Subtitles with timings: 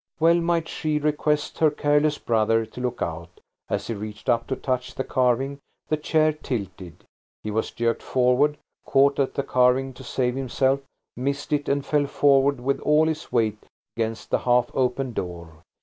[0.19, 3.39] Well might she request her careless brother to look out.
[3.69, 7.03] As he reached up to touch the carving, the chair tilted,
[7.43, 10.79] he was jerked forward, caught at the carving to save himself,
[11.15, 13.59] missed it, and fell forward with all his weight
[13.95, 15.61] against the half open door.